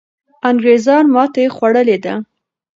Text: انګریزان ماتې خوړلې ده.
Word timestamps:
انګریزان 0.49 1.05
ماتې 1.13 1.45
خوړلې 1.55 1.97
ده. 2.03 2.13